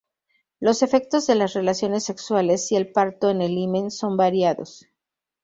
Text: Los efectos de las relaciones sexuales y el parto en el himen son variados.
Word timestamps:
Los 0.59 0.81
efectos 0.81 1.27
de 1.27 1.35
las 1.35 1.53
relaciones 1.53 2.05
sexuales 2.05 2.71
y 2.71 2.75
el 2.75 2.91
parto 2.91 3.29
en 3.29 3.39
el 3.43 3.51
himen 3.55 3.91
son 3.91 4.17
variados. 4.17 4.87